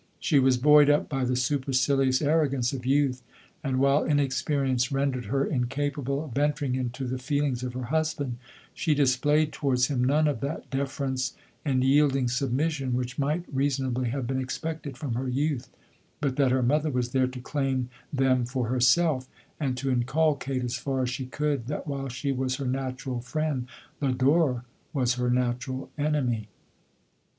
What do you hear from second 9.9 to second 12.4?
none of that deference, and yielding